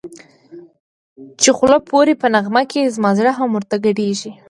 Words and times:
چی 1.41 1.49
خوله 1.57 1.77
پوری 1.89 2.13
په 2.21 2.27
نغمه 2.35 2.63
کی 2.71 2.81
زما 2.95 3.11
زړه 3.17 3.31
هم 3.39 3.49
ورته 3.53 3.75
گډېږی 3.83 4.31